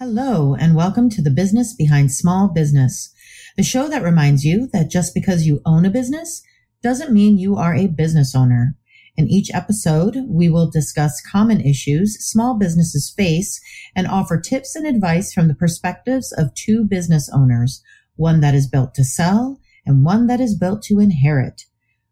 [0.00, 3.12] Hello, and welcome to the Business Behind Small Business,
[3.56, 6.40] the show that reminds you that just because you own a business
[6.84, 8.76] doesn't mean you are a business owner.
[9.16, 13.60] In each episode, we will discuss common issues small businesses face
[13.96, 17.82] and offer tips and advice from the perspectives of two business owners,
[18.14, 21.62] one that is built to sell and one that is built to inherit.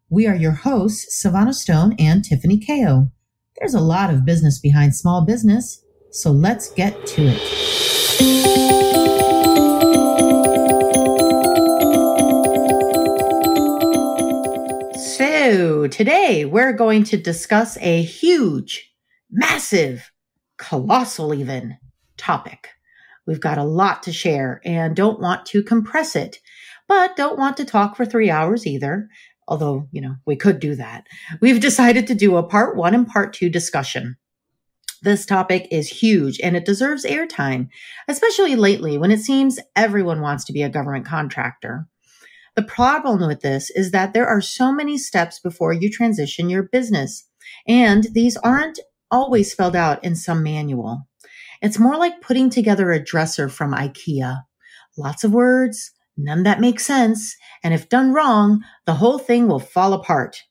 [0.09, 3.11] We are your hosts, Sevana Stone and Tiffany Kao.
[3.57, 5.81] There's a lot of business behind small business,
[6.17, 7.37] so let's get to it.
[14.97, 18.91] So, today we're going to discuss a huge,
[19.29, 20.11] massive,
[20.57, 21.77] colossal, even
[22.17, 22.69] topic.
[23.27, 26.39] We've got a lot to share and don't want to compress it,
[26.87, 29.07] but don't want to talk for three hours either.
[29.47, 31.05] Although, you know, we could do that.
[31.41, 34.17] We've decided to do a part one and part two discussion.
[35.03, 37.69] This topic is huge and it deserves airtime,
[38.07, 41.87] especially lately when it seems everyone wants to be a government contractor.
[42.55, 46.63] The problem with this is that there are so many steps before you transition your
[46.63, 47.25] business,
[47.67, 48.79] and these aren't
[49.11, 51.07] always spelled out in some manual.
[51.61, 54.41] It's more like putting together a dresser from IKEA.
[54.97, 59.59] Lots of words, none that make sense, and if done wrong, the whole thing will
[59.59, 60.43] fall apart.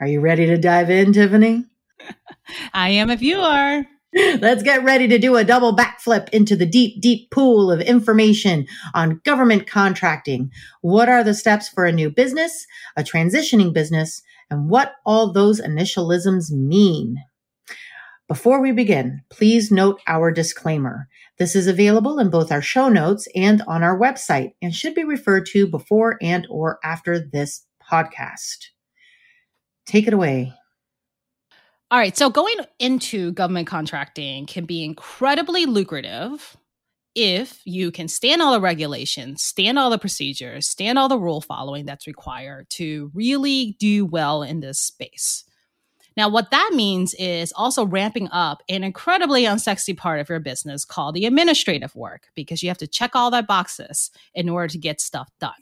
[0.00, 1.66] Are you ready to dive in, Tiffany?
[2.72, 3.84] I am if you are.
[4.12, 8.66] Let's get ready to do a double backflip into the deep, deep pool of information
[8.92, 10.50] on government contracting.
[10.80, 15.60] What are the steps for a new business, a transitioning business, and what all those
[15.60, 17.18] initialisms mean?
[18.26, 21.08] Before we begin, please note our disclaimer.
[21.38, 25.04] This is available in both our show notes and on our website and should be
[25.04, 28.66] referred to before and or after this podcast.
[29.86, 30.52] Take it away.
[31.92, 32.16] All right.
[32.16, 36.56] So going into government contracting can be incredibly lucrative
[37.16, 41.40] if you can stand all the regulations, stand all the procedures, stand all the rule
[41.40, 45.44] following that's required to really do well in this space.
[46.16, 50.84] Now, what that means is also ramping up an incredibly unsexy part of your business
[50.84, 54.78] called the administrative work, because you have to check all that boxes in order to
[54.78, 55.52] get stuff done.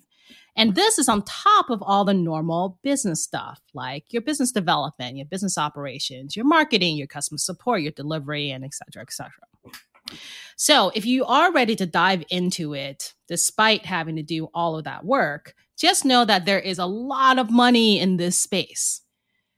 [0.58, 5.16] And this is on top of all the normal business stuff like your business development,
[5.16, 10.18] your business operations, your marketing, your customer support, your delivery, and et cetera, et cetera.
[10.56, 14.82] So if you are ready to dive into it, despite having to do all of
[14.84, 19.02] that work, just know that there is a lot of money in this space.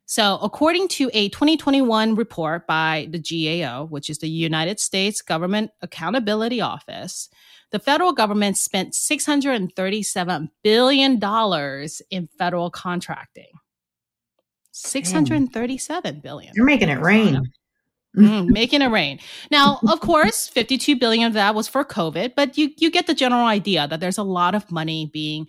[0.05, 3.19] So, according to a 2021 report by the
[3.63, 7.31] GAO, which is the United States Government Accountability Office,
[7.73, 11.21] the federal government spent $637 billion
[12.11, 13.53] in federal contracting.
[14.73, 16.53] 637 billion.
[16.55, 17.53] You're making it rain.
[18.17, 19.21] Mm, making it rain.
[19.51, 23.15] Now, of course, 52 billion of that was for COVID, but you you get the
[23.15, 25.47] general idea that there's a lot of money being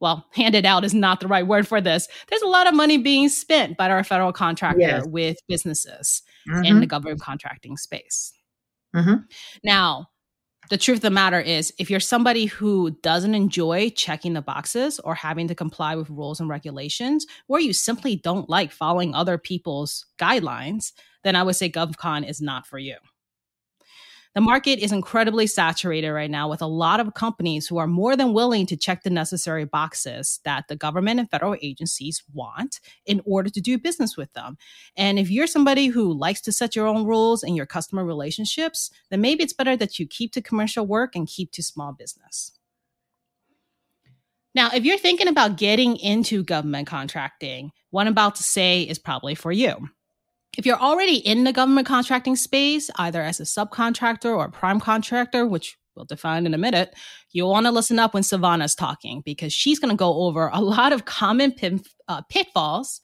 [0.00, 2.08] well, handed out is not the right word for this.
[2.28, 5.06] There's a lot of money being spent by our federal contractor yes.
[5.06, 6.64] with businesses mm-hmm.
[6.64, 8.32] in the government contracting space.
[8.94, 9.22] Mm-hmm.
[9.64, 10.06] Now,
[10.68, 14.98] the truth of the matter is if you're somebody who doesn't enjoy checking the boxes
[15.00, 19.38] or having to comply with rules and regulations or you simply don't like following other
[19.38, 20.92] people's guidelines
[21.24, 22.96] then i would say govcon is not for you
[24.36, 28.14] the market is incredibly saturated right now with a lot of companies who are more
[28.14, 33.22] than willing to check the necessary boxes that the government and federal agencies want in
[33.24, 34.58] order to do business with them.
[34.94, 38.90] And if you're somebody who likes to set your own rules in your customer relationships,
[39.08, 42.52] then maybe it's better that you keep to commercial work and keep to small business.
[44.54, 48.98] Now, if you're thinking about getting into government contracting, what I'm about to say is
[48.98, 49.88] probably for you.
[50.56, 54.80] If you're already in the government contracting space, either as a subcontractor or a prime
[54.80, 56.94] contractor, which we'll define in a minute,
[57.32, 60.60] you'll want to listen up when Sevana's talking because she's going to go over a
[60.62, 63.00] lot of common pit, uh, pitfalls,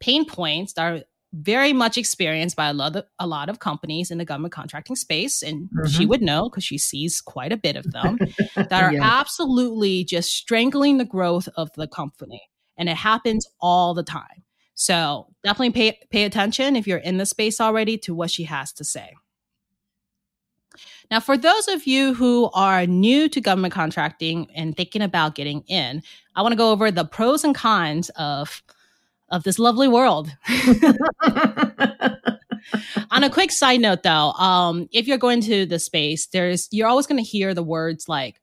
[0.00, 1.02] pain points that are
[1.34, 4.96] very much experienced by a lot of, a lot of companies in the government contracting
[4.96, 5.42] space.
[5.42, 5.86] And mm-hmm.
[5.86, 8.18] she would know because she sees quite a bit of them
[8.56, 9.00] that are yeah.
[9.02, 12.42] absolutely just strangling the growth of the company.
[12.78, 14.44] And it happens all the time.
[14.78, 18.72] So definitely pay pay attention if you're in the space already to what she has
[18.74, 19.12] to say.
[21.10, 25.62] Now, for those of you who are new to government contracting and thinking about getting
[25.66, 26.04] in,
[26.36, 28.62] I want to go over the pros and cons of
[29.30, 30.30] of this lovely world.
[33.10, 36.86] On a quick side note, though, um, if you're going to the space, there's you're
[36.86, 38.40] always going to hear the words like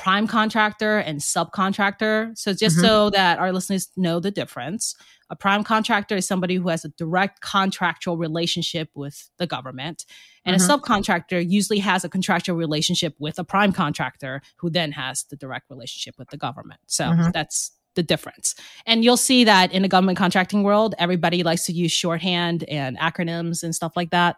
[0.00, 2.36] prime contractor and subcontractor.
[2.38, 2.86] So just mm-hmm.
[2.86, 4.94] so that our listeners know the difference,
[5.28, 10.06] a prime contractor is somebody who has a direct contractual relationship with the government.
[10.46, 10.70] And mm-hmm.
[10.70, 15.36] a subcontractor usually has a contractual relationship with a prime contractor who then has the
[15.36, 16.80] direct relationship with the government.
[16.86, 17.30] So mm-hmm.
[17.34, 18.54] that's the difference.
[18.86, 22.96] And you'll see that in the government contracting world, everybody likes to use shorthand and
[22.96, 24.36] acronyms and stuff like that.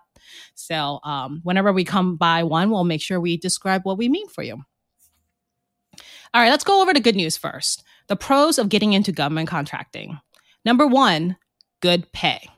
[0.56, 4.28] So um, whenever we come by one, we'll make sure we describe what we mean
[4.28, 4.64] for you.
[6.34, 7.84] All right, let's go over the good news first.
[8.08, 10.18] The pros of getting into government contracting.
[10.64, 11.36] Number one,
[11.80, 12.48] good pay.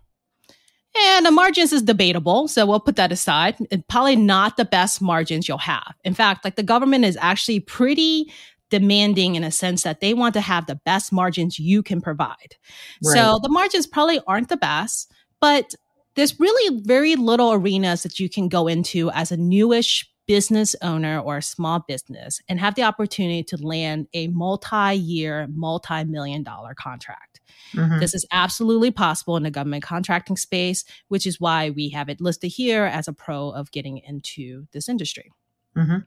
[0.97, 3.57] And the margins is debatable, so we'll put that aside.
[3.89, 5.95] Probably not the best margins you'll have.
[6.05, 8.33] In fact, like the government is actually pretty
[8.71, 12.57] demanding in a sense that they want to have the best margins you can provide.
[13.05, 13.15] Right.
[13.15, 15.75] So the margins probably aren't the best, but
[16.15, 21.19] there's really very little arenas that you can go into as a newish business owner
[21.19, 27.41] or a small business and have the opportunity to land a multi-year, multi-million dollar contract.
[27.75, 27.99] Mm-hmm.
[27.99, 32.21] This is absolutely possible in the government contracting space, which is why we have it
[32.21, 35.33] listed here as a pro of getting into this industry.
[35.77, 35.99] Mm-hmm.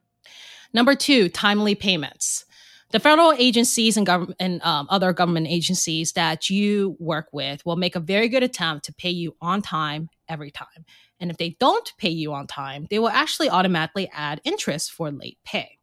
[0.74, 2.46] Number two, timely payments.
[2.92, 7.76] The federal agencies and government and um, other government agencies that you work with will
[7.76, 10.86] make a very good attempt to pay you on time every time.
[11.20, 15.12] And if they don't pay you on time, they will actually automatically add interest for
[15.12, 15.78] late pay.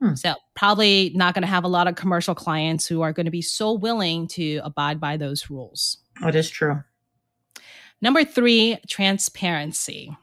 [0.00, 0.14] Hmm.
[0.14, 3.30] So, probably not going to have a lot of commercial clients who are going to
[3.30, 5.98] be so willing to abide by those rules.
[6.20, 6.82] That is true.
[8.02, 10.14] Number three, transparency.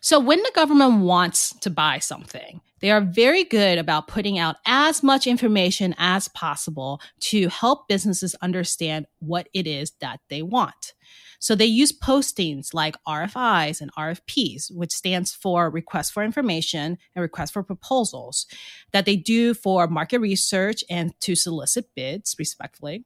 [0.00, 4.56] So, when the government wants to buy something, they are very good about putting out
[4.66, 10.94] as much information as possible to help businesses understand what it is that they want.
[11.40, 17.22] So they use postings like RFIs and RFPs, which stands for request for information and
[17.22, 18.46] request for proposals
[18.92, 23.04] that they do for market research and to solicit bids respectfully.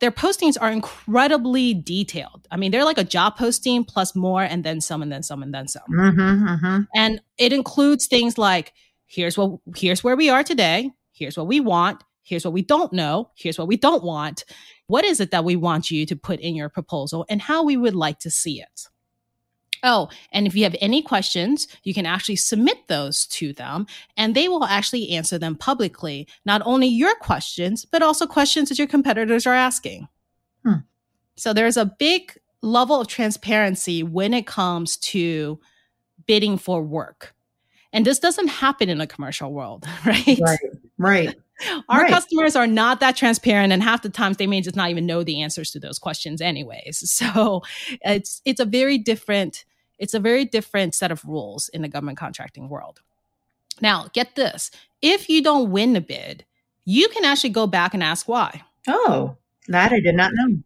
[0.00, 2.46] Their postings are incredibly detailed.
[2.50, 5.42] I mean, they're like a job posting plus more and then some and then some
[5.42, 5.82] and then some.
[5.90, 6.80] Mm-hmm, mm-hmm.
[6.94, 8.72] And it includes things like
[9.06, 12.92] here's what here's where we are today, here's what we want, here's what we don't
[12.92, 14.44] know, here's what we don't want.
[14.86, 17.76] What is it that we want you to put in your proposal and how we
[17.76, 18.88] would like to see it?
[19.86, 23.86] Oh, and if you have any questions, you can actually submit those to them
[24.16, 26.26] and they will actually answer them publicly.
[26.44, 30.08] Not only your questions, but also questions that your competitors are asking.
[30.64, 30.80] Hmm.
[31.36, 35.60] So there's a big level of transparency when it comes to
[36.26, 37.32] bidding for work.
[37.92, 40.38] And this doesn't happen in a commercial world, right?
[40.40, 40.58] Right.
[40.98, 41.34] Right.
[41.88, 42.10] Our right.
[42.10, 45.22] customers are not that transparent, and half the times they may just not even know
[45.22, 46.98] the answers to those questions, anyways.
[47.16, 47.62] So
[48.02, 49.64] it's it's a very different
[49.98, 53.00] it's a very different set of rules in the government contracting world.
[53.80, 54.70] Now, get this:
[55.02, 56.44] if you don't win the bid,
[56.84, 58.62] you can actually go back and ask why.
[58.88, 59.36] Oh,
[59.68, 60.58] that I did not know.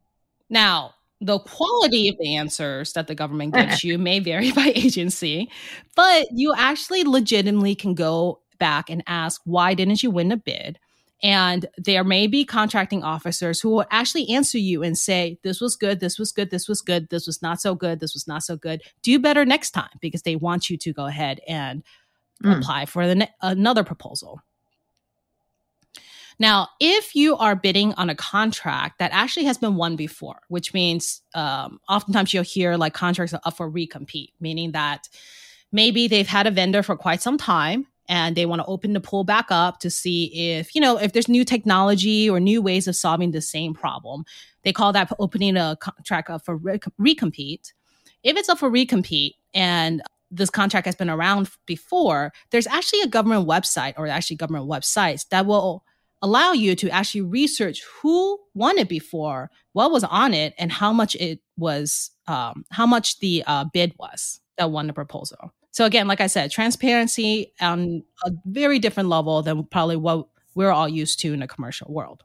[0.49, 5.51] Now, the quality of the answers that the government gives you may vary by agency,
[5.97, 10.79] but you actually legitimately can go back and ask, why didn't you win the bid?
[11.23, 15.77] And there may be contracting officers who will actually answer you and say, this was
[15.77, 18.43] good, this was good, this was good, this was not so good, this was not
[18.43, 18.83] so good.
[19.03, 21.83] Do better next time because they want you to go ahead and
[22.43, 22.57] mm.
[22.57, 24.41] apply for the ne- another proposal.
[26.39, 30.73] Now, if you are bidding on a contract that actually has been won before, which
[30.73, 35.07] means um, oftentimes you'll hear like contracts are up for recompete, meaning that
[35.71, 39.01] maybe they've had a vendor for quite some time and they want to open the
[39.01, 42.87] pool back up to see if you know if there's new technology or new ways
[42.89, 44.25] of solving the same problem.
[44.65, 47.73] They call that opening a contract up for re- recompete.
[48.23, 53.07] If it's up for recompete and this contract has been around before there's actually a
[53.07, 55.85] government website or actually government websites that will
[56.23, 60.93] allow you to actually research who won it before what was on it and how
[60.93, 65.85] much it was um, how much the uh, bid was that won the proposal so
[65.85, 70.89] again, like I said, transparency on a very different level than probably what we're all
[70.89, 72.25] used to in a commercial world.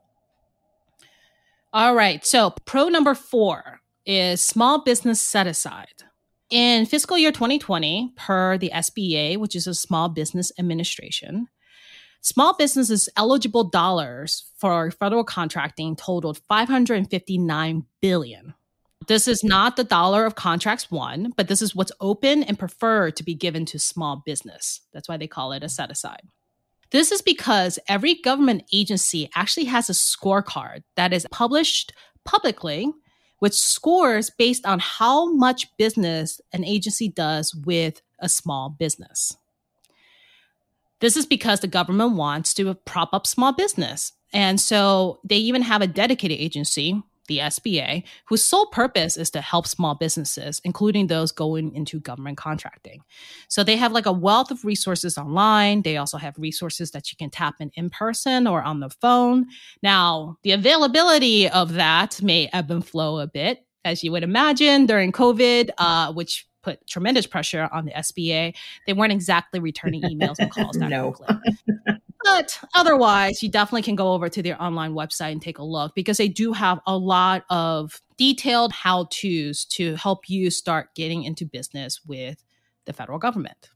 [1.74, 2.26] All right.
[2.26, 6.04] So pro number four is small business set aside.
[6.50, 11.48] In fiscal year 2020, per the SBA, which is a small business administration,
[12.22, 18.54] small businesses eligible dollars for federal contracting totaled 559 billion
[19.08, 23.16] this is not the dollar of contracts won, but this is what's open and preferred
[23.18, 24.82] to be given to small business.
[24.94, 26.22] That's why they call it a set aside.
[26.92, 31.94] This is because every government agency actually has a scorecard that is published
[32.24, 32.92] publicly,
[33.40, 39.36] which scores based on how much business an agency does with a small business.
[41.02, 44.14] This is because the government wants to prop up small business.
[44.32, 49.42] And so they even have a dedicated agency the SBA, whose sole purpose is to
[49.42, 53.02] help small businesses, including those going into government contracting.
[53.48, 55.82] So they have like a wealth of resources online.
[55.82, 59.48] They also have resources that you can tap in in person or on the phone.
[59.82, 64.86] Now, the availability of that may ebb and flow a bit, as you would imagine
[64.86, 68.56] during COVID, uh, which put tremendous pressure on the SBA.
[68.88, 71.12] They weren't exactly returning emails and calls that no.
[71.12, 71.54] quickly.
[72.24, 75.94] But otherwise, you definitely can go over to their online website and take a look
[75.94, 81.24] because they do have a lot of detailed how to's to help you start getting
[81.24, 82.44] into business with
[82.86, 83.70] the federal government.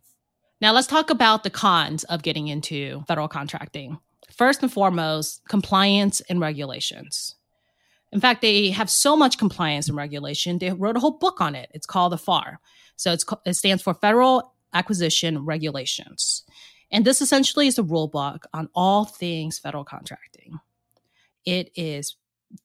[0.61, 3.99] Now, let's talk about the cons of getting into federal contracting.
[4.35, 7.35] First and foremost, compliance and regulations.
[8.11, 11.55] In fact, they have so much compliance and regulation, they wrote a whole book on
[11.55, 11.69] it.
[11.73, 12.59] It's called the FAR.
[12.95, 16.43] So it stands for Federal Acquisition Regulations.
[16.91, 20.59] And this essentially is the rule book on all things federal contracting.
[21.45, 22.15] It is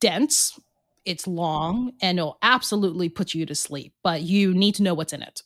[0.01, 0.59] dense,
[1.05, 5.13] it's long, and it'll absolutely put you to sleep, but you need to know what's
[5.13, 5.43] in it.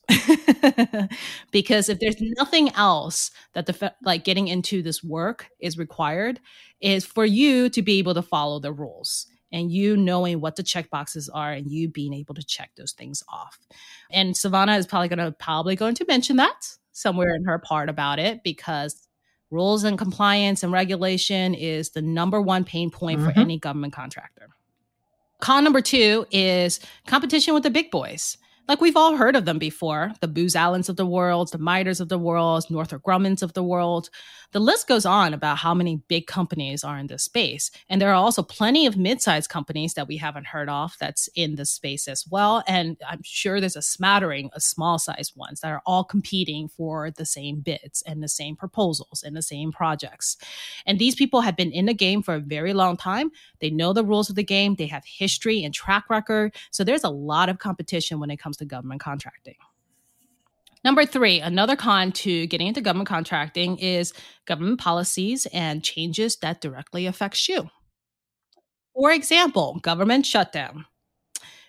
[1.51, 6.41] because if there's nothing else that the like getting into this work is required
[6.81, 10.63] is for you to be able to follow the rules and you knowing what the
[10.63, 13.59] check boxes are and you being able to check those things off.
[14.11, 17.89] And Sevana is probably going to probably going to mention that somewhere in her part
[17.89, 19.09] about it because
[19.51, 23.31] rules and compliance and regulation is the number one pain point mm-hmm.
[23.31, 24.49] for any government contractor.
[25.41, 28.37] Con number two is competition with the big boys.
[28.69, 32.03] Like we've all heard of them before the Booz Allens of the world, the MITREs
[32.03, 34.11] of the world, Northrop Grummans of the world.
[34.53, 37.71] The list goes on about how many big companies are in this space.
[37.89, 41.29] And there are also plenty of mid sized companies that we haven't heard of that's
[41.35, 42.63] in this space as well.
[42.67, 47.11] And I'm sure there's a smattering of small sized ones that are all competing for
[47.11, 50.37] the same bids and the same proposals and the same projects.
[50.85, 53.31] And these people have been in the game for a very long time.
[53.61, 56.55] They know the rules of the game, they have history and track record.
[56.71, 59.57] So there's a lot of competition when it comes to government contracting.
[60.85, 64.13] Number three, another con to getting into government contracting is
[64.47, 67.69] government policies and changes that directly affects you.
[68.95, 70.87] For example, government shutdown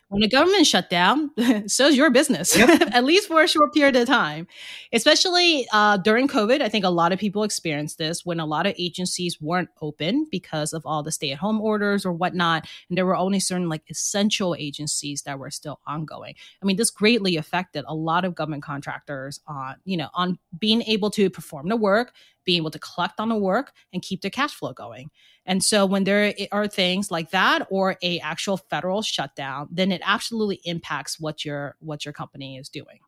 [0.10, 1.32] when the government shut down,
[1.68, 2.82] so is your business, yep.
[2.92, 4.48] at least for a short period of time.
[4.92, 8.66] Especially uh, during COVID, I think a lot of people experienced this when a lot
[8.66, 12.68] of agencies weren't open because of all the stay at home orders or whatnot.
[12.90, 16.34] And there were only certain like essential agencies that were still ongoing.
[16.62, 20.82] I mean, this greatly affected a lot of government contractors on, you know, on being
[20.84, 22.14] able to perform the work,
[22.50, 25.12] being able to collect on the work and keep the cash flow going.
[25.46, 30.02] And so when there are things like that or a actual federal shutdown, then it
[30.04, 33.02] absolutely impacts what your what your company is doing.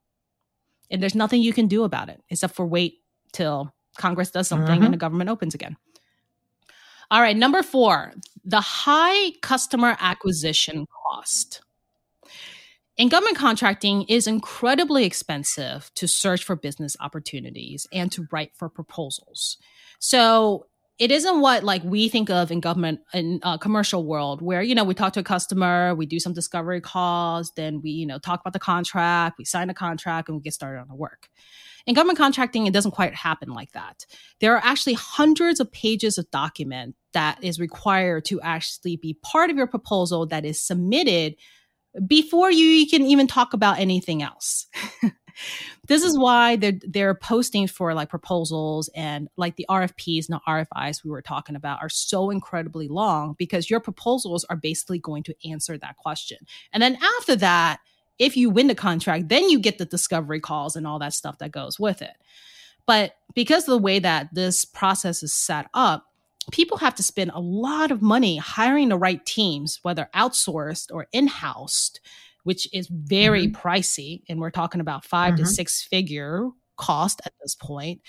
[0.91, 2.99] And there's nothing you can do about it except for wait
[3.33, 4.83] till Congress does something mm-hmm.
[4.83, 5.75] and the government opens again.
[7.09, 8.13] All right, number 4,
[8.45, 11.61] the high customer acquisition cost.
[12.97, 18.69] In government contracting is incredibly expensive to search for business opportunities and to write for
[18.69, 19.57] proposals.
[19.99, 20.67] So
[21.01, 24.75] it isn't what like we think of in government in uh, commercial world where you
[24.75, 28.19] know we talk to a customer we do some discovery calls then we you know
[28.19, 31.27] talk about the contract we sign the contract and we get started on the work
[31.87, 34.05] in government contracting it doesn't quite happen like that
[34.41, 39.49] there are actually hundreds of pages of document that is required to actually be part
[39.49, 41.35] of your proposal that is submitted
[42.07, 44.67] before you can even talk about anything else
[45.87, 50.41] this is why they're they're posting for like proposals and like the RFPs and the
[50.47, 55.23] RFIs we were talking about are so incredibly long because your proposals are basically going
[55.23, 56.37] to answer that question.
[56.73, 57.79] And then after that,
[58.19, 61.39] if you win the contract, then you get the discovery calls and all that stuff
[61.39, 62.13] that goes with it.
[62.85, 66.05] But because of the way that this process is set up,
[66.51, 71.07] people have to spend a lot of money hiring the right teams, whether outsourced or
[71.11, 71.99] in-housed
[72.43, 73.67] which is very mm-hmm.
[73.67, 74.23] pricey.
[74.29, 75.43] And we're talking about 5 mm-hmm.
[75.43, 78.01] to six figure cost at this point.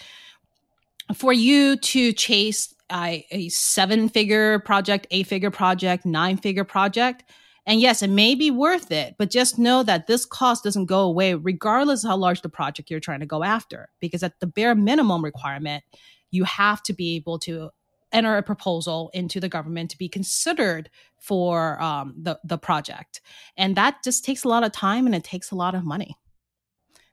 [1.14, 7.24] For you to chase a, a seven figure project, eight figure project, nine figure project,
[7.64, 11.00] and yes, it may be worth it, but just know that this cost doesn't go
[11.00, 13.88] away regardless of how large the project you're trying to go after.
[14.00, 15.84] Because at the bare minimum requirement,
[16.30, 17.70] you have to be able to
[18.12, 23.20] enter a proposal into the government to be considered for um, the the project,
[23.56, 26.16] and that just takes a lot of time and it takes a lot of money.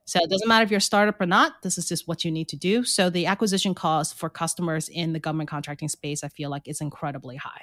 [0.10, 1.62] So it doesn't matter if you're a startup or not.
[1.62, 2.84] This is just what you need to do.
[2.84, 6.82] So the acquisition cost for customers in the government contracting space, I feel like, is
[6.82, 7.62] incredibly high.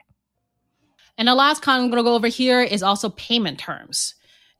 [1.18, 4.14] And the last con I'm going to go over here is also payment terms.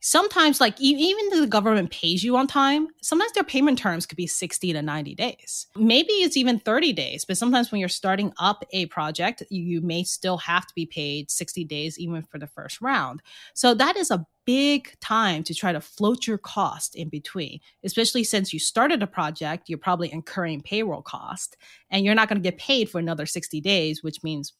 [0.07, 4.27] Sometimes like even the government pays you on time sometimes their payment terms could be
[4.29, 5.67] 60 to 90 days.
[5.75, 10.05] Maybe it's even 30 days but sometimes when you're starting up a project you may
[10.05, 13.21] still have to be paid 60 days even for the first round.
[13.55, 18.23] So that is a big time to try to float your cost in between especially
[18.23, 21.57] since you started a project you're probably incurring payroll cost
[21.91, 24.53] and you're not going to get paid for another 60 days which means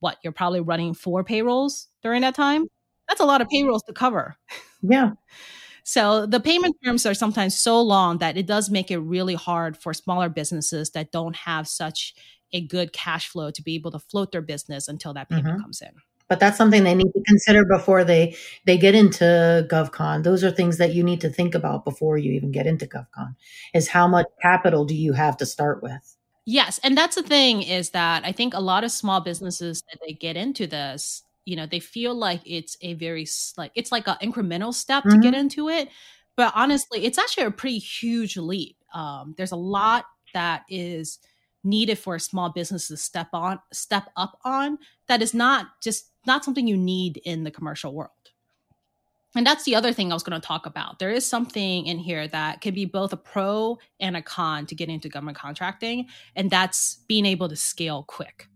[0.00, 2.66] what you're probably running four payrolls during that time?
[3.06, 4.36] That's a lot of payrolls to cover.
[4.82, 5.12] Yeah.
[5.84, 9.76] So the payment terms are sometimes so long that it does make it really hard
[9.76, 12.14] for smaller businesses that don't have such
[12.52, 15.62] a good cash flow to be able to float their business until that payment mm-hmm.
[15.62, 15.92] comes in.
[16.28, 20.24] But that's something they need to consider before they they get into GovCon.
[20.24, 23.34] Those are things that you need to think about before you even get into GovCon.
[23.72, 26.16] Is how much capital do you have to start with?
[26.44, 30.00] Yes, and that's the thing is that I think a lot of small businesses that
[30.06, 33.26] they get into this, you know they feel like it's a very
[33.56, 35.16] like it's like an incremental step mm-hmm.
[35.16, 35.40] to get mm-hmm.
[35.40, 35.88] into it
[36.36, 41.18] but honestly it's actually a pretty huge leap um, there's a lot that is
[41.64, 44.78] needed for a small business to step on step up on
[45.08, 48.10] that is not just not something you need in the commercial world
[49.34, 50.98] and that's the other thing I was going to talk about.
[50.98, 54.74] There is something in here that can be both a pro and a con to
[54.74, 58.48] get into government contracting, and that's being able to scale quick.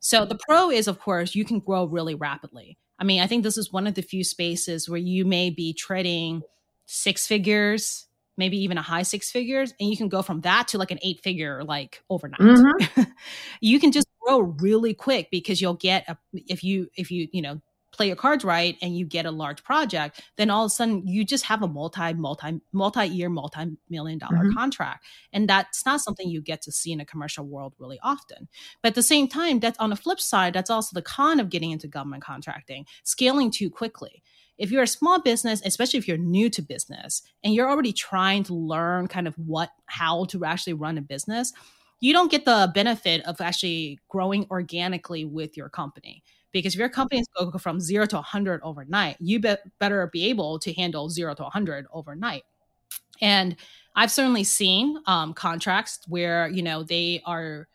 [0.00, 2.78] So the pro is, of course, you can grow really rapidly.
[2.98, 5.72] I mean, I think this is one of the few spaces where you may be
[5.72, 6.42] trading
[6.86, 10.78] six figures, maybe even a high six figures, and you can go from that to
[10.78, 12.40] like an eight figure like overnight.
[12.40, 13.02] Mm-hmm.
[13.60, 17.42] you can just grow really quick because you'll get a, if you if you you
[17.42, 17.60] know
[18.00, 21.06] play your cards right and you get a large project, then all of a sudden
[21.06, 24.56] you just have a multi, multi, multi year, multi million dollar mm-hmm.
[24.56, 25.04] contract.
[25.34, 28.48] And that's not something you get to see in a commercial world really often.
[28.82, 31.50] But at the same time, that's on the flip side, that's also the con of
[31.50, 34.22] getting into government contracting, scaling too quickly
[34.56, 38.44] if you're a small business, especially if you're new to business and you're already trying
[38.44, 41.54] to learn kind of what, how to actually run a business,
[42.00, 46.22] you don't get the benefit of actually growing organically with your company.
[46.52, 49.54] Because if your company is going to go from zero to 100 overnight, you be-
[49.78, 52.42] better be able to handle zero to 100 overnight.
[53.20, 53.56] And
[53.94, 57.68] I've certainly seen um, contracts where, you know, they are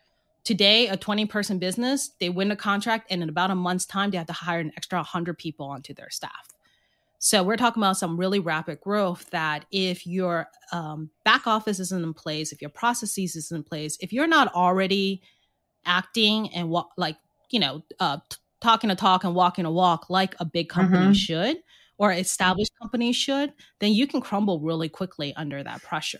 [0.43, 4.11] today a 20 person business, they win a contract, and in about a month's time,
[4.11, 6.55] they have to hire an extra 100 people onto their staff.
[7.19, 12.03] So we're talking about some really rapid growth that if your um, back office isn't
[12.03, 15.21] in place, if your processes isn't in place, if you're not already
[15.85, 17.17] acting and what like
[17.49, 18.17] you know uh,
[18.65, 21.13] talking a talk and walking a walk like a big company mm-hmm.
[21.13, 21.57] should
[21.97, 26.19] or established companies should, then you can crumble really quickly under that pressure.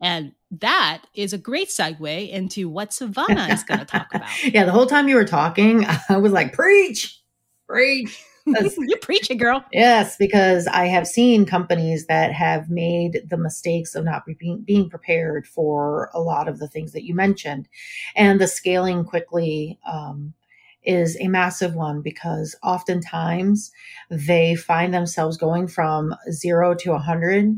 [0.00, 4.28] And that is a great segue into what Sevana is going to talk about.
[4.42, 7.20] yeah, the whole time you were talking, I was like, preach,
[7.68, 8.24] preach.
[8.46, 9.64] you preach it, girl.
[9.70, 14.88] Yes, because I have seen companies that have made the mistakes of not being, being
[14.88, 17.68] prepared for a lot of the things that you mentioned.
[18.16, 20.32] And the scaling quickly um,
[20.82, 23.70] is a massive one because oftentimes
[24.10, 27.54] they find themselves going from zero to a 100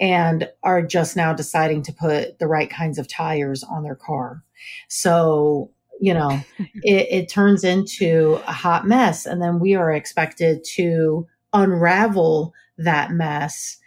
[0.00, 4.42] and are just now deciding to put the right kinds of tires on their car.
[4.88, 9.26] So, you know, it, it turns into a hot mess.
[9.26, 13.78] And then we are expected to unravel that mess.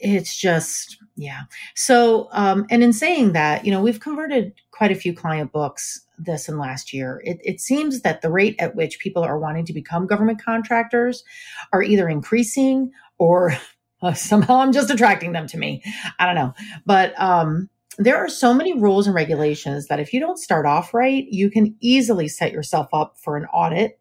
[0.00, 1.42] It's just, yeah.
[1.74, 6.00] So, um, and in saying that, you know, we've converted quite a few client books
[6.24, 7.22] this in last year.
[7.24, 11.24] It, it seems that the rate at which people are wanting to become government contractors
[11.72, 13.54] are either increasing or
[14.02, 15.82] uh, somehow I'm just attracting them to me.
[16.18, 16.54] I don't know.
[16.86, 20.94] But um, there are so many rules and regulations that if you don't start off
[20.94, 23.98] right, you can easily set yourself up for an audit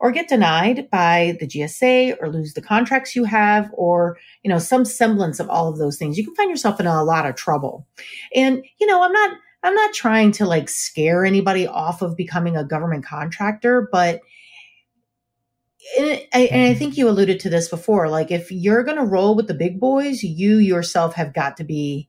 [0.00, 4.58] or get denied by the GSA or lose the contracts you have or you know
[4.58, 7.34] some semblance of all of those things you can find yourself in a lot of
[7.34, 7.86] trouble
[8.34, 12.56] and you know I'm not I'm not trying to like scare anybody off of becoming
[12.56, 14.20] a government contractor, but
[15.98, 16.78] and I, and I mm-hmm.
[16.78, 18.08] think you alluded to this before.
[18.08, 21.64] Like, if you're going to roll with the big boys, you yourself have got to
[21.64, 22.08] be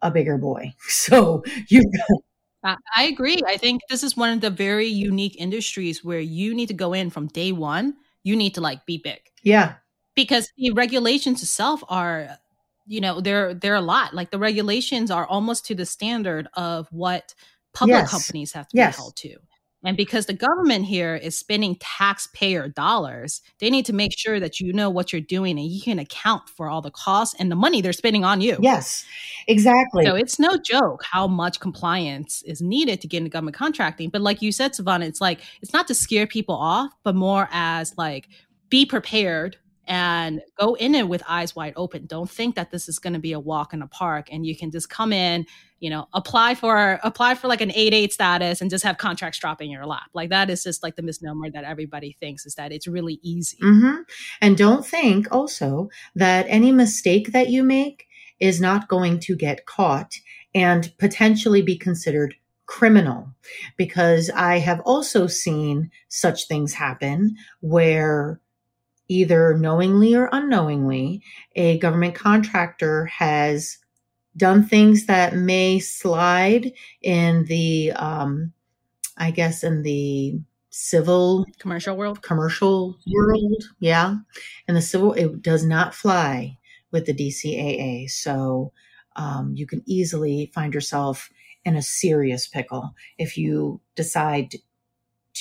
[0.00, 0.74] a bigger boy.
[0.88, 1.82] So you.
[2.64, 3.40] I agree.
[3.44, 6.92] I think this is one of the very unique industries where you need to go
[6.92, 7.94] in from day one.
[8.22, 9.18] You need to like be big.
[9.42, 9.74] Yeah.
[10.14, 12.38] Because the regulations itself are
[12.86, 14.14] you know they're they're a lot.
[14.14, 17.34] Like the regulations are almost to the standard of what
[17.74, 18.10] public yes.
[18.10, 18.96] companies have to yes.
[18.96, 19.36] be held to.
[19.84, 24.60] And because the government here is spending taxpayer dollars they need to make sure that
[24.60, 27.56] you know what you're doing and you can account for all the costs and the
[27.56, 28.56] money they're spending on you.
[28.60, 29.04] Yes.
[29.48, 30.04] Exactly.
[30.06, 34.10] So it's no joke how much compliance is needed to get into government contracting.
[34.10, 37.48] But like you said Sevana it's like it's not to scare people off but more
[37.50, 38.28] as like
[38.68, 42.06] be prepared and go in it with eyes wide open.
[42.06, 44.56] Don't think that this is going to be a walk in the park and you
[44.56, 45.44] can just come in,
[45.80, 49.60] you know, apply for apply for like an 8(a) status and just have contracts drop
[49.60, 50.08] in your lap.
[50.14, 53.58] Like that is just like the misnomer that everybody thinks is that it's really easy.
[53.62, 54.02] Mm-hmm.
[54.40, 58.06] And don't think also that any mistake that you make
[58.38, 60.14] is not going to get caught
[60.54, 62.34] and potentially be considered
[62.66, 63.28] criminal
[63.76, 68.40] because I have also seen such things happen where
[69.08, 71.22] either knowingly or unknowingly,
[71.54, 73.78] a government contractor has
[74.36, 78.52] done things that may slide in the, um,
[79.16, 83.64] I guess, in the civil commercial world, commercial world.
[83.78, 84.16] Yeah.
[84.66, 86.56] In the civil, it does not fly
[86.90, 88.08] with the DCAA.
[88.10, 88.72] So,
[89.16, 91.30] um, you can easily find yourself
[91.64, 94.54] in a serious pickle if you decide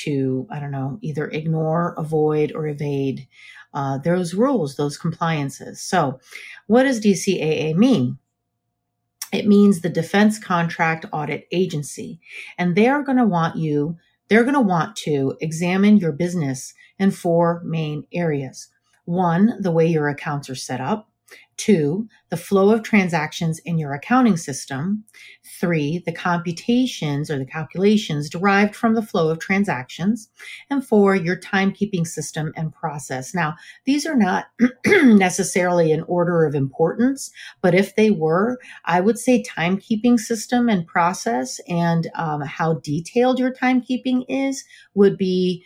[0.04, 3.28] to, I don't know, either ignore, avoid, or evade
[3.74, 5.82] uh, those rules, those compliances.
[5.82, 6.20] So,
[6.68, 8.18] what does DCAA mean?
[9.32, 12.20] It means the Defense Contract Audit Agency,
[12.58, 16.74] and they are going to want you, they're going to want to examine your business
[17.00, 18.68] in four main areas.
[19.06, 21.11] One, the way your accounts are set up.
[21.58, 25.04] Two, the flow of transactions in your accounting system.
[25.60, 30.30] Three, the computations or the calculations derived from the flow of transactions.
[30.70, 33.36] And four, your timekeeping system and process.
[33.36, 34.46] Now, these are not
[34.88, 40.88] necessarily in order of importance, but if they were, I would say timekeeping system and
[40.88, 44.64] process and um, how detailed your timekeeping is
[44.96, 45.64] would be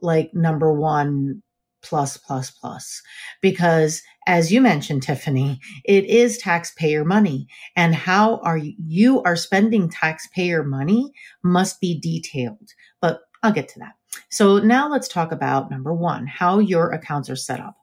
[0.00, 1.42] like number one
[1.84, 3.02] plus plus plus.
[3.40, 7.46] Because as you mentioned tiffany it is taxpayer money.
[7.76, 12.70] And how are you, you are spending taxpayer money must be detailed.
[13.00, 13.94] But i'll get to that.
[14.30, 17.76] So now let's talk about number one how your accounts are set up.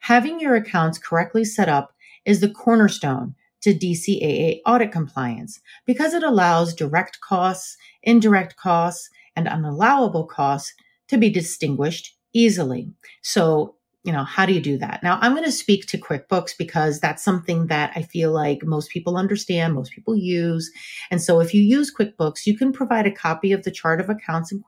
[0.00, 1.92] Having your accounts correctly set up
[2.24, 9.46] is the cornerstone to DCAA audit compliance because it allows direct costs, indirect costs, and
[9.46, 10.74] unallowable costs
[11.08, 12.90] to be distinguished easily.
[13.22, 15.00] So, you know, how do you do that?
[15.02, 18.90] Now, I'm going to speak to QuickBooks because that's something that I feel like most
[18.90, 20.72] people understand, most people use.
[21.10, 24.10] And so if you use QuickBooks, you can provide a copy of the chart of
[24.10, 24.64] accounts in,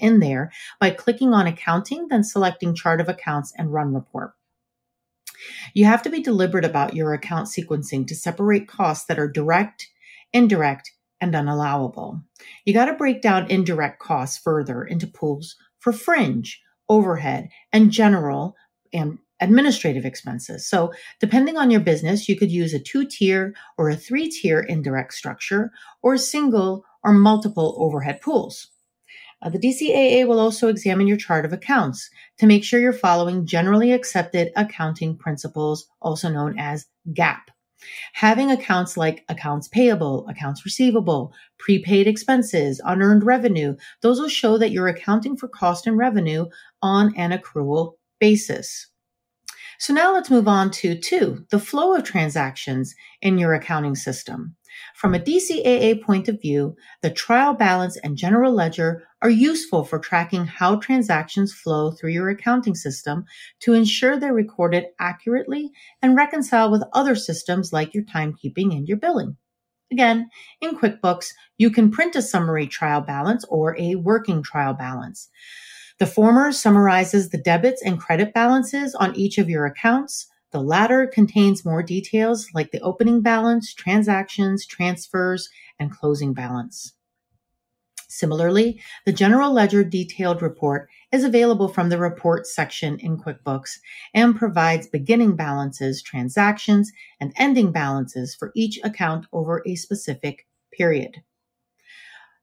[0.00, 4.32] in there by clicking on accounting, then selecting chart of accounts and run report.
[5.72, 9.88] You have to be deliberate about your account sequencing to separate costs that are direct,
[10.32, 12.22] indirect, and unallowable.
[12.64, 18.56] You got to break down indirect costs further into pools for fringe, overhead, and general
[18.92, 20.66] and administrative expenses.
[20.66, 24.60] So, depending on your business, you could use a two tier or a three tier
[24.60, 28.68] indirect structure or single or multiple overhead pools.
[29.42, 33.44] Uh, the DCAA will also examine your chart of accounts to make sure you're following
[33.44, 37.40] generally accepted accounting principles, also known as GAAP.
[38.14, 44.70] Having accounts like accounts payable, accounts receivable, prepaid expenses, unearned revenue, those will show that
[44.70, 46.46] you're accounting for cost and revenue
[46.84, 48.88] on an accrual basis.
[49.78, 54.54] So now let's move on to two, the flow of transactions in your accounting system.
[54.94, 59.98] From a DCAA point of view, the trial balance and general ledger are useful for
[59.98, 63.24] tracking how transactions flow through your accounting system
[63.60, 65.70] to ensure they're recorded accurately
[66.02, 69.36] and reconcile with other systems like your timekeeping and your billing.
[69.90, 70.28] Again,
[70.60, 75.28] in QuickBooks, you can print a summary trial balance or a working trial balance.
[75.98, 80.26] The former summarizes the debits and credit balances on each of your accounts.
[80.50, 86.94] The latter contains more details like the opening balance, transactions, transfers, and closing balance.
[88.08, 93.78] Similarly, the General Ledger Detailed Report is available from the Reports section in QuickBooks
[94.14, 101.22] and provides beginning balances, transactions, and ending balances for each account over a specific period.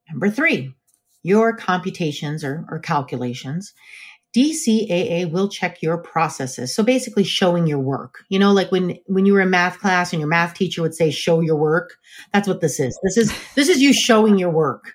[0.10, 0.76] Number three,
[1.24, 3.74] your computations or, or calculations
[4.36, 6.74] DCAA will check your processes.
[6.74, 8.24] So basically showing your work.
[8.30, 10.96] You know, like when, when you were in math class and your math teacher would
[10.96, 11.98] say, show your work.
[12.34, 12.98] That's what this is.
[13.04, 14.94] This is, this is you showing your work.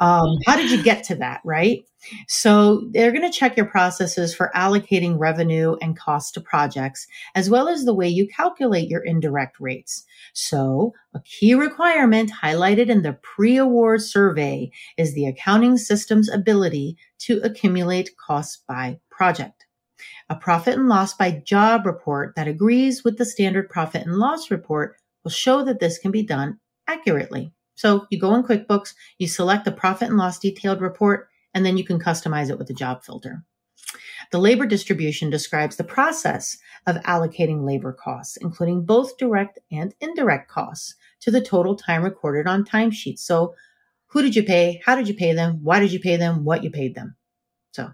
[0.00, 1.40] Um, how did you get to that?
[1.44, 1.84] Right.
[2.28, 7.48] So they're going to check your processes for allocating revenue and cost to projects, as
[7.48, 10.04] well as the way you calculate your indirect rates.
[10.32, 17.40] So a key requirement highlighted in the pre-award survey is the accounting system's ability to
[17.42, 19.66] accumulate costs by project.
[20.28, 24.50] A profit and loss by job report that agrees with the standard profit and loss
[24.50, 27.52] report will show that this can be done accurately.
[27.74, 31.76] So you go in QuickBooks, you select the profit and loss detailed report, and then
[31.76, 33.44] you can customize it with the job filter.
[34.30, 40.48] The labor distribution describes the process of allocating labor costs, including both direct and indirect
[40.48, 43.20] costs, to the total time recorded on timesheets.
[43.20, 43.54] So,
[44.06, 44.80] who did you pay?
[44.84, 45.60] How did you pay them?
[45.62, 46.44] Why did you pay them?
[46.44, 47.16] What you paid them?
[47.72, 47.90] So,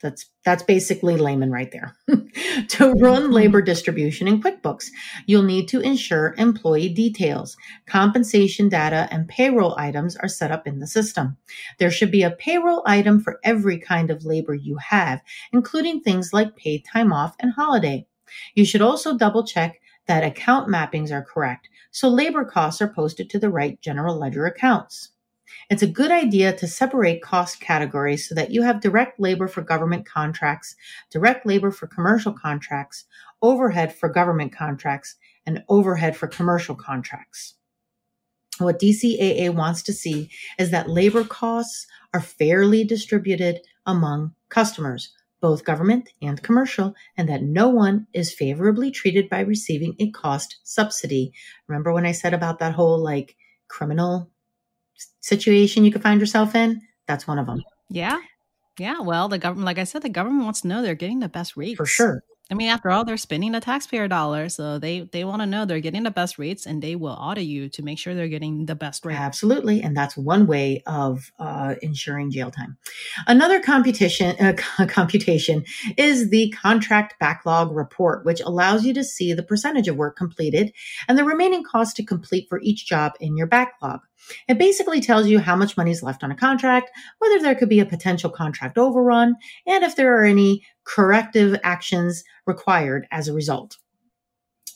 [0.00, 1.96] that's that's basically layman right there.
[2.68, 3.32] to run mm-hmm.
[3.32, 4.90] labor distribution in QuickBooks,
[5.26, 7.56] you'll need to ensure employee details,
[7.86, 11.36] compensation data, and payroll items are set up in the system.
[11.78, 16.32] There should be a payroll item for every kind of labor you have, including things
[16.32, 18.06] like paid time off and holiday.
[18.54, 23.30] You should also double check that account mappings are correct, so labor costs are posted
[23.30, 25.10] to the right general ledger accounts.
[25.68, 29.62] It's a good idea to separate cost categories so that you have direct labor for
[29.62, 30.76] government contracts,
[31.10, 33.04] direct labor for commercial contracts,
[33.42, 37.54] overhead for government contracts, and overhead for commercial contracts.
[38.58, 45.64] What DCAA wants to see is that labor costs are fairly distributed among customers, both
[45.64, 51.32] government and commercial, and that no one is favorably treated by receiving a cost subsidy.
[51.66, 53.36] Remember when I said about that whole like
[53.68, 54.30] criminal
[55.20, 57.62] situation you could find yourself in, that's one of them.
[57.88, 58.18] Yeah.
[58.78, 59.00] Yeah.
[59.00, 61.56] Well, the government, like I said, the government wants to know they're getting the best
[61.56, 61.76] rates.
[61.76, 62.22] For sure.
[62.48, 65.64] I mean, after all, they're spending the taxpayer dollars, so they they want to know
[65.64, 68.66] they're getting the best rates, and they will audit you to make sure they're getting
[68.66, 69.16] the best rate.
[69.16, 72.76] Absolutely, and that's one way of uh, ensuring jail time.
[73.26, 74.54] Another computation uh,
[74.86, 75.64] computation
[75.96, 80.72] is the contract backlog report, which allows you to see the percentage of work completed
[81.08, 84.02] and the remaining cost to complete for each job in your backlog.
[84.48, 87.68] It basically tells you how much money is left on a contract, whether there could
[87.68, 93.32] be a potential contract overrun, and if there are any corrective actions required as a
[93.34, 93.76] result.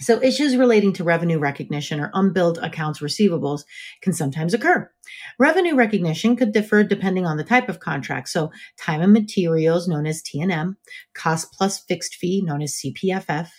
[0.01, 3.65] So issues relating to revenue recognition or unbilled accounts receivables
[4.01, 4.91] can sometimes occur.
[5.39, 8.31] Revenue recognition could differ depending on the type of contract.
[8.31, 10.79] So time and materials known as T&M,
[11.15, 13.51] cost plus fixed fee known as CPFF,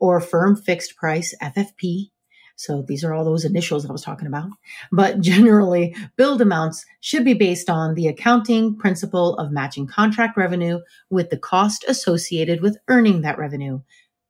[0.00, 2.10] or firm fixed price FFP,
[2.56, 4.48] so these are all those initials I was talking about.
[4.92, 10.80] But generally, billed amounts should be based on the accounting principle of matching contract revenue
[11.10, 13.80] with the cost associated with earning that revenue,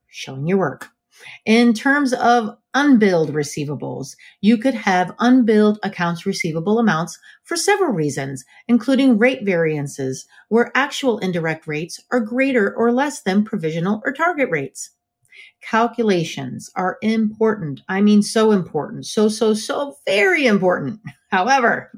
[0.09, 0.89] showing your work.
[1.47, 8.45] In terms of unbilled receivables, you could have unbilled accounts receivable amounts for several reasons,
[8.67, 14.51] including rate variances, where actual indirect rates are greater or less than provisional or target
[14.51, 14.91] rates
[15.62, 17.81] calculations are important.
[17.88, 19.07] I mean, so important.
[19.07, 21.01] So, so, so very important.
[21.31, 21.90] However,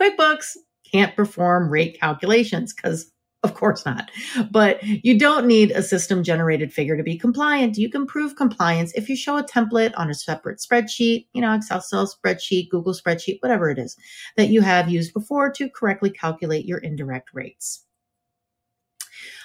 [0.00, 0.56] QuickBooks
[0.90, 3.10] can't perform rate calculations because
[3.42, 4.10] of course not.
[4.50, 7.76] But you don't need a system generated figure to be compliant.
[7.76, 11.52] You can prove compliance if you show a template on a separate spreadsheet, you know,
[11.52, 13.96] Excel cell spreadsheet, Google spreadsheet, whatever it is
[14.36, 17.84] that you have used before to correctly calculate your indirect rates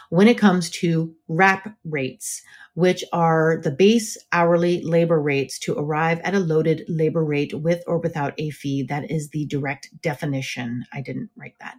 [0.10, 2.42] when it comes to wrap rates,
[2.74, 7.84] which are the base hourly labor rates to arrive at a loaded labor rate with
[7.88, 8.84] or without a fee.
[8.84, 10.86] That is the direct definition.
[10.94, 11.78] I didn't write that.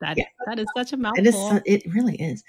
[0.00, 0.24] That, yeah.
[0.46, 1.24] that is such a mouthful.
[1.24, 1.60] It is.
[1.64, 2.42] It really is.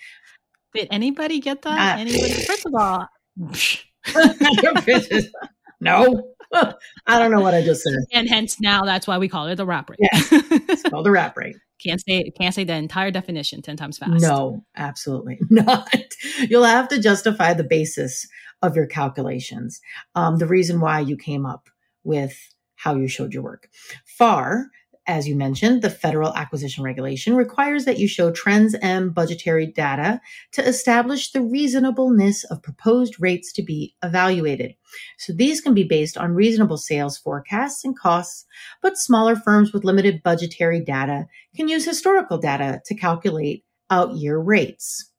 [0.74, 1.98] Did anybody get that?
[1.98, 2.34] Uh, anybody?
[2.34, 3.08] First of all,
[5.82, 6.34] no.
[6.54, 7.94] I don't know what I just said.
[8.13, 10.00] And hence now that's why we call it the wrap rate.
[10.00, 10.22] Yeah.
[10.70, 11.58] It's called the wrap rate.
[11.88, 14.21] Can't say can't say the entire definition 10 times fast.
[14.21, 15.93] No, absolutely not.
[16.39, 18.28] You'll have to justify the basis
[18.62, 19.80] of your calculations.
[20.15, 21.69] Um, the reason why you came up
[22.04, 22.38] with
[22.76, 23.69] how you showed your work.
[24.06, 24.67] FAR
[25.08, 30.20] as you mentioned, the federal acquisition regulation requires that you show trends and budgetary data
[30.52, 34.76] to establish the reasonableness of proposed rates to be evaluated.
[35.17, 38.46] So these can be based on reasonable sales forecasts and costs,
[38.82, 44.38] but smaller firms with limited budgetary data can use historical data to calculate out year
[44.38, 45.10] rates.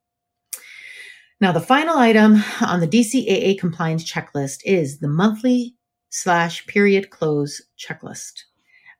[1.40, 5.76] Now, the final item on the DCAA compliance checklist is the monthly
[6.10, 8.47] slash period close checklist.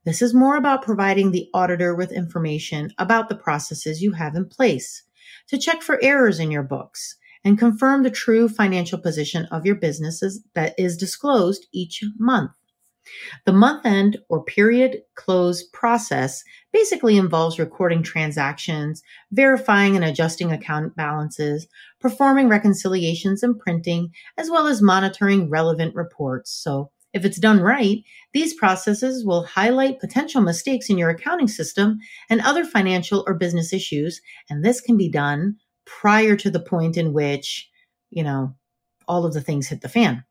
[0.08, 4.48] This is more about providing the auditor with information about the processes you have in
[4.48, 5.02] place
[5.48, 9.74] to check for errors in your books and confirm the true financial position of your
[9.74, 12.52] businesses that is disclosed each month.
[13.44, 16.42] The month end or period close process
[16.72, 21.66] basically involves recording transactions, verifying and adjusting account balances,
[22.00, 26.50] performing reconciliations and printing, as well as monitoring relevant reports.
[26.50, 31.98] So if it's done right, these processes will highlight potential mistakes in your accounting system
[32.28, 34.20] and other financial or business issues.
[34.50, 37.68] And this can be done prior to the point in which,
[38.10, 38.54] you know,
[39.06, 40.24] all of the things hit the fan.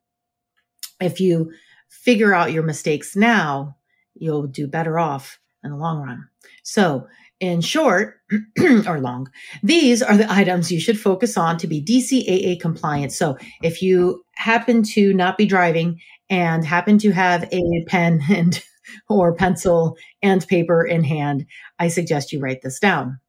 [1.00, 1.52] If you
[1.88, 3.76] figure out your mistakes now,
[4.14, 6.28] you'll do better off in the long run.
[6.62, 7.06] So
[7.40, 8.16] In short,
[8.86, 9.30] or long,
[9.62, 13.12] these are the items you should focus on to be DCAA compliant.
[13.12, 18.60] So if you happen to not be driving and happen to have a pen and
[19.08, 21.46] or pencil and paper in hand,
[21.78, 23.20] I suggest you write this down.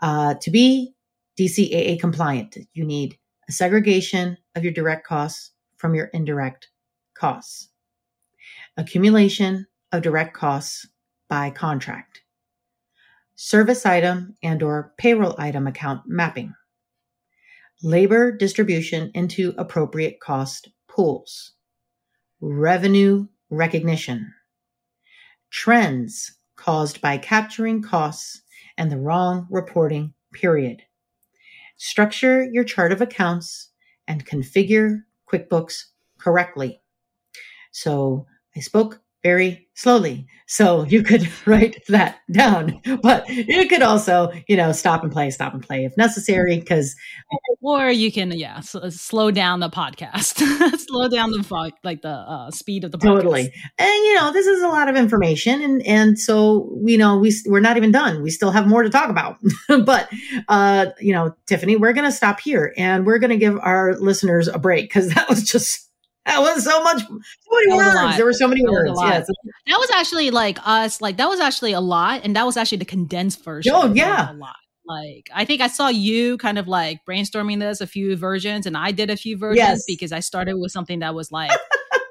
[0.00, 0.94] Uh, to be
[1.38, 6.68] DCAA compliant, you need a segregation of your direct costs from your indirect
[7.14, 7.68] costs,
[8.76, 10.86] accumulation of direct costs
[11.28, 12.21] by contract,
[13.34, 16.54] service item and or payroll item account mapping,
[17.82, 21.52] labor distribution into appropriate cost pools,
[22.40, 24.32] revenue recognition,
[25.50, 28.42] trends caused by capturing costs
[28.78, 30.82] and the wrong reporting period.
[31.76, 33.70] Structure your chart of accounts
[34.08, 35.84] and configure QuickBooks
[36.18, 36.80] correctly.
[37.72, 40.26] So I spoke very slowly.
[40.46, 45.30] So you could write that down, but you could also, you know, stop and play,
[45.30, 46.94] stop and play if necessary, because.
[47.62, 50.38] Or you can, yeah, slow down the podcast,
[50.88, 53.14] slow down the like the uh, speed of the podcast.
[53.14, 57.16] Totally, and you know, this is a lot of information, and and so you know,
[57.16, 58.20] we we're not even done.
[58.20, 60.10] We still have more to talk about, but
[60.48, 63.94] uh, you know, Tiffany, we're going to stop here, and we're going to give our
[63.94, 65.88] listeners a break because that was just
[66.26, 67.18] that was so much, so
[67.50, 68.16] many words.
[68.16, 68.98] There were so many that words.
[69.02, 69.26] Yes.
[69.66, 72.20] That was actually like us, like that was actually a lot.
[72.24, 73.72] And that was actually the condensed version.
[73.74, 74.30] Oh, yeah.
[74.30, 74.56] A lot.
[74.84, 78.76] Like, I think I saw you kind of like brainstorming this, a few versions, and
[78.76, 79.84] I did a few versions yes.
[79.86, 81.50] because I started with something that was like,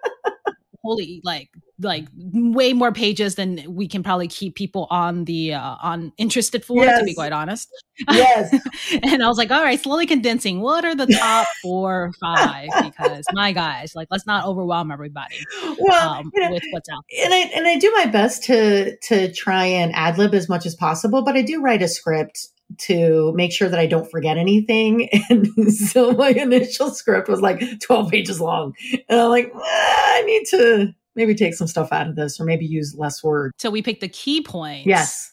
[0.84, 1.50] holy, like
[1.82, 6.64] like way more pages than we can probably keep people on the uh, on interested
[6.64, 7.00] for yes.
[7.00, 7.70] to be quite honest
[8.12, 8.54] yes
[9.04, 12.68] and i was like all right slowly condensing what are the top four or five
[12.82, 15.36] because my guys like let's not overwhelm everybody
[15.80, 17.26] well, um, you know, with what's out there.
[17.26, 20.66] and i and i do my best to to try and ad lib as much
[20.66, 24.38] as possible but i do write a script to make sure that I don't forget
[24.38, 25.10] anything.
[25.30, 28.74] And so my initial script was like 12 pages long.
[29.08, 32.46] And I'm like, ah, I need to maybe take some stuff out of this or
[32.46, 33.54] maybe use less words.
[33.60, 34.88] So we pick the key points.
[34.88, 35.28] Yes.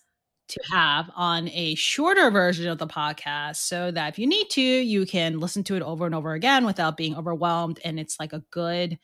[0.48, 4.62] To have on a shorter version of the podcast so that if you need to,
[4.62, 7.78] you can listen to it over and over again without being overwhelmed.
[7.84, 8.98] And it's like a good,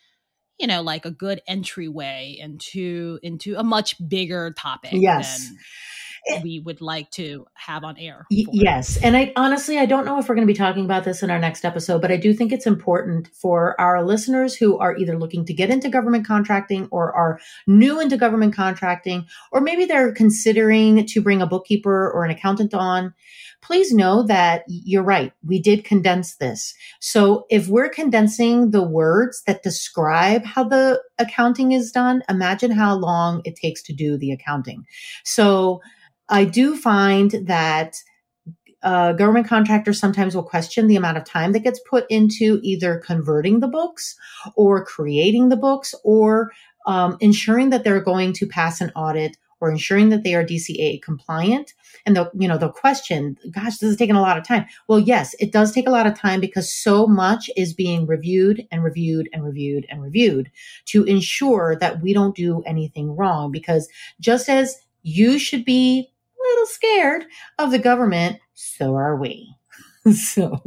[0.59, 4.95] you know, like a good entryway into into a much bigger topic.
[4.95, 5.49] Yes.
[5.49, 5.59] Than,
[6.29, 8.27] Eh we would like to have on air.
[8.31, 8.97] Yes.
[8.99, 11.31] And I honestly, I don't know if we're going to be talking about this in
[11.31, 15.19] our next episode, but I do think it's important for our listeners who are either
[15.19, 20.13] looking to get into government contracting or are new into government contracting, or maybe they're
[20.13, 23.15] considering to bring a bookkeeper or an accountant on.
[23.63, 25.33] Please know that you're right.
[25.43, 26.75] We did condense this.
[27.01, 32.95] So if we're condensing the words that describe how the accounting is done, imagine how
[32.95, 34.85] long it takes to do the accounting.
[35.25, 35.81] So
[36.29, 37.97] I do find that
[38.83, 42.99] uh, government contractors sometimes will question the amount of time that gets put into either
[42.99, 44.15] converting the books
[44.57, 46.53] or creating the books or
[46.87, 51.01] um, ensuring that they're going to pass an audit or ensuring that they are DCAA
[51.01, 51.73] compliant.
[52.05, 54.67] And they'll, you know, they'll question, gosh, this is taking a lot of time.
[54.89, 58.67] Well, yes, it does take a lot of time because so much is being reviewed
[58.71, 60.51] and reviewed and reviewed and reviewed
[60.87, 63.51] to ensure that we don't do anything wrong.
[63.51, 63.89] Because
[64.21, 66.11] just as you should be
[66.55, 67.25] little scared
[67.59, 68.39] of the government.
[68.55, 69.55] So are we.
[70.13, 70.61] so.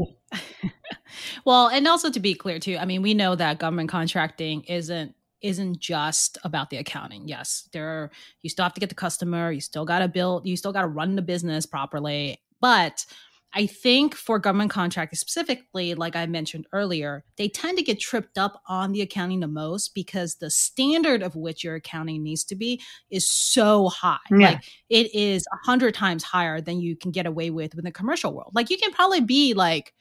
[1.46, 5.14] well, and also to be clear too, I mean, we know that government contracting isn't
[5.42, 7.28] isn't just about the accounting.
[7.28, 10.48] Yes, there are, you still have to get the customer, you still got to build,
[10.48, 13.06] you still got to run the business properly, but
[13.54, 18.38] I think for government contractors specifically, like I mentioned earlier, they tend to get tripped
[18.38, 22.56] up on the accounting the most because the standard of which your accounting needs to
[22.56, 24.18] be is so high.
[24.30, 24.50] Yeah.
[24.50, 27.92] Like it is a hundred times higher than you can get away with in the
[27.92, 28.52] commercial world.
[28.54, 29.94] Like you can probably be like,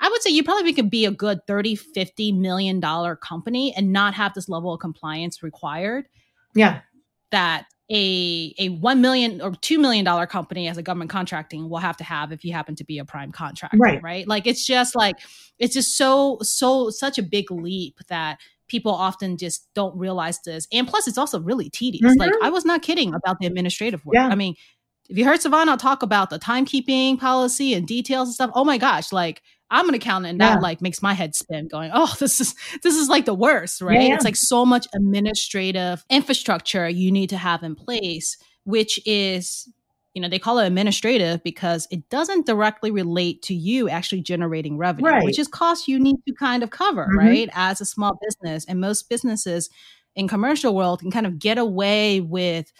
[0.00, 3.92] I would say you probably could be a good 30, 50 million dollar company and
[3.92, 6.08] not have this level of compliance required.
[6.54, 6.80] Yeah.
[7.30, 11.78] That a a one million or two million dollar company as a government contracting will
[11.78, 14.02] have to have if you happen to be a prime contractor, right?
[14.02, 14.26] Right?
[14.26, 15.16] Like it's just like
[15.58, 20.66] it's just so so such a big leap that people often just don't realize this.
[20.72, 22.12] And plus, it's also really tedious.
[22.12, 22.20] Mm-hmm.
[22.20, 24.14] Like I was not kidding about the administrative work.
[24.14, 24.28] Yeah.
[24.28, 24.54] I mean,
[25.10, 28.78] if you heard Sevana talk about the timekeeping policy and details and stuff, oh my
[28.78, 29.42] gosh, like
[29.72, 30.54] I'm an accountant and yeah.
[30.54, 33.80] that like makes my head spin going, oh, this is this is like the worst,
[33.80, 34.00] right?
[34.00, 34.14] Yeah.
[34.14, 39.68] It's like so much administrative infrastructure you need to have in place, which is
[40.14, 44.76] you know, they call it administrative because it doesn't directly relate to you actually generating
[44.76, 45.24] revenue, right.
[45.24, 47.18] which is costs you need to kind of cover, mm-hmm.
[47.18, 47.48] right?
[47.54, 48.66] As a small business.
[48.66, 49.70] And most businesses
[50.14, 52.72] in commercial world can kind of get away with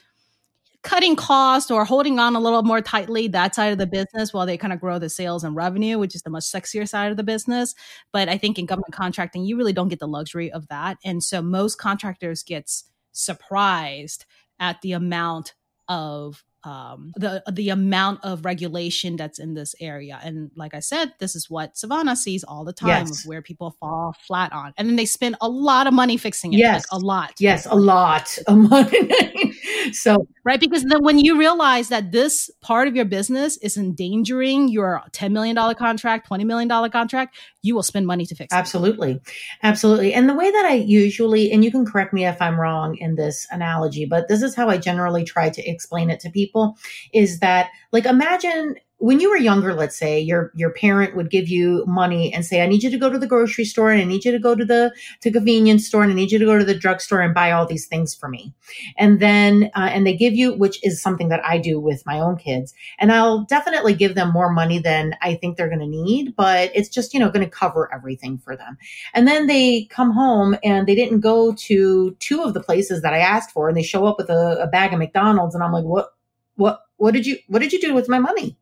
[0.83, 4.47] cutting costs or holding on a little more tightly that side of the business while
[4.47, 7.17] they kind of grow the sales and revenue, which is the much sexier side of
[7.17, 7.75] the business.
[8.13, 10.99] But I think in government contracting, you really don't get the luxury of that.
[11.05, 14.25] And so most contractors gets surprised
[14.59, 15.55] at the amount
[15.89, 20.21] of um, the the amount of regulation that's in this area.
[20.23, 23.21] And like I said, this is what Sevana sees all the time yes.
[23.21, 26.53] of where people fall flat on, and then they spend a lot of money fixing
[26.53, 26.59] it.
[26.59, 27.33] Yes, like a lot.
[27.39, 29.53] Yes, a lot of money.
[29.93, 34.69] so right, because then when you realize that this part of your business is endangering
[34.69, 38.53] your ten million dollar contract, twenty million dollar contract, you will spend money to fix
[38.53, 38.57] it.
[38.57, 39.21] Absolutely,
[39.63, 40.13] absolutely.
[40.13, 43.15] And the way that I usually, and you can correct me if I'm wrong in
[43.15, 46.77] this analogy, but this is how I generally try to explain it to people
[47.13, 51.49] is that like imagine when you were younger, let's say your your parent would give
[51.49, 54.05] you money and say, "I need you to go to the grocery store, and I
[54.05, 56.57] need you to go to the to convenience store, and I need you to go
[56.57, 58.55] to the drugstore and buy all these things for me."
[58.97, 62.21] And then uh, and they give you, which is something that I do with my
[62.21, 65.87] own kids, and I'll definitely give them more money than I think they're going to
[65.87, 68.79] need, but it's just you know going to cover everything for them.
[69.15, 73.13] And then they come home and they didn't go to two of the places that
[73.13, 75.73] I asked for, and they show up with a, a bag of McDonald's, and I'm
[75.73, 76.15] like, "What?
[76.55, 76.83] What?
[76.99, 77.39] What did you?
[77.49, 78.57] What did you do with my money?"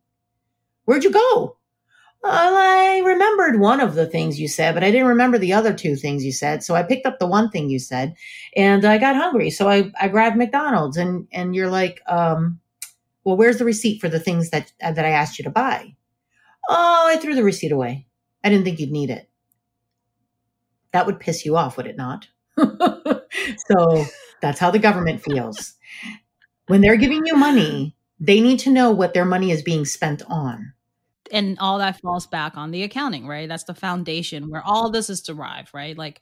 [0.90, 1.56] Where'd you go?
[2.20, 5.72] Well, I remembered one of the things you said, but I didn't remember the other
[5.72, 6.64] two things you said.
[6.64, 8.16] So I picked up the one thing you said
[8.56, 9.50] and I got hungry.
[9.50, 12.58] So I, I grabbed McDonald's and, and you're like, um,
[13.22, 15.94] well, where's the receipt for the things that, that I asked you to buy?
[16.68, 18.08] Oh, I threw the receipt away.
[18.42, 19.30] I didn't think you'd need it.
[20.90, 22.26] That would piss you off, would it not?
[22.58, 24.04] so
[24.42, 25.74] that's how the government feels.
[26.66, 30.22] When they're giving you money, they need to know what their money is being spent
[30.26, 30.72] on
[31.32, 33.48] and all that falls back on the accounting, right?
[33.48, 35.96] That's the foundation where all this is derived, right?
[35.96, 36.20] Like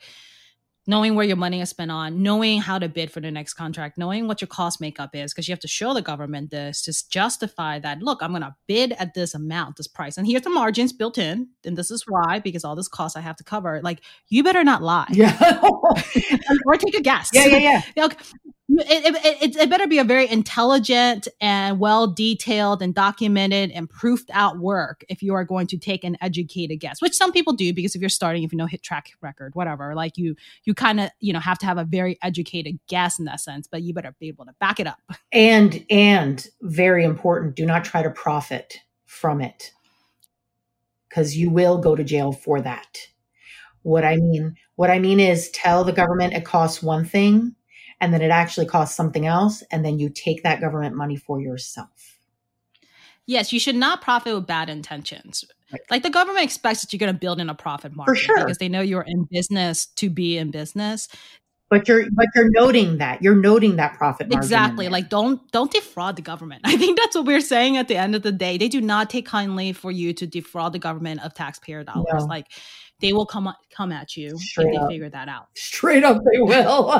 [0.88, 3.98] knowing where your money is spent on, knowing how to bid for the next contract,
[3.98, 7.10] knowing what your cost makeup is, because you have to show the government this to
[7.10, 10.16] justify that, look, I'm going to bid at this amount, this price.
[10.16, 11.48] And here's the margins built in.
[11.62, 13.82] And this is why, because all this cost I have to cover.
[13.82, 14.00] Like,
[14.30, 15.08] you better not lie.
[15.10, 15.60] Yeah.
[16.66, 17.28] or take a guess.
[17.34, 18.08] Yeah, yeah, yeah.
[18.70, 24.30] It, it, it, better be a very intelligent and well detailed and documented and proofed
[24.34, 27.72] out work if you are going to take an educated guess, which some people do
[27.72, 31.00] because if you're starting, if you know hit track record, whatever, like you you kind
[31.00, 33.94] of you know have to have a very educated guess in that sense, but you
[33.94, 35.00] better be able to back it up.
[35.32, 39.72] And and very important, do not try to profit from it
[41.08, 42.98] because you will go to jail for that.
[43.82, 47.54] What I mean, what I mean is tell the government it costs one thing
[48.00, 51.40] and then it actually costs something else and then you take that government money for
[51.40, 52.18] yourself.
[53.26, 55.44] Yes you should not profit with bad intentions.
[55.70, 55.82] Right.
[55.90, 58.38] like the government expects that you're going to build in a profit margin for sure.
[58.38, 61.08] because they know you're in business to be in business.
[61.70, 64.88] But you're but you're noting that you're noting that profit exactly.
[64.88, 66.62] like don't don't defraud the government.
[66.64, 68.56] I think that's what we're saying at the end of the day.
[68.56, 72.06] They do not take kindly for you to defraud the government of taxpayer dollars.
[72.14, 72.24] No.
[72.24, 72.46] like
[73.00, 75.46] they will come come at you Straight if they figure that out.
[75.56, 76.90] Straight up, they will.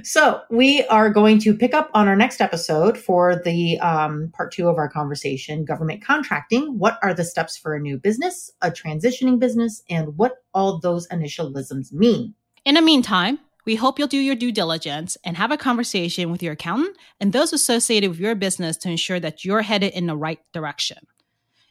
[0.04, 4.52] so we are going to pick up on our next episode for the um, part
[4.52, 6.78] two of our conversation: government contracting.
[6.78, 11.08] What are the steps for a new business, a transitioning business, and what all those
[11.08, 12.34] initialisms mean?
[12.64, 13.38] In the meantime.
[13.66, 17.32] We hope you'll do your due diligence and have a conversation with your accountant and
[17.32, 20.98] those associated with your business to ensure that you're headed in the right direction.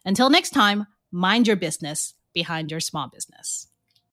[0.03, 3.67] Until next time, mind your business behind your small business.